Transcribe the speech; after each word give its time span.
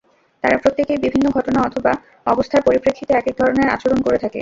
তারা 0.43 0.57
প্রত্যেকেই 0.57 1.03
বিভিন্ন 1.05 1.25
ঘটনা 1.31 1.59
অথবা 1.61 1.91
অবস্থার 2.25 2.65
পরিপ্রেক্ষিতে 2.65 3.11
একেক 3.13 3.35
ধরনের 3.37 3.67
আচরণ 3.69 3.99
করে 4.01 4.17
থাকে। 4.17 4.39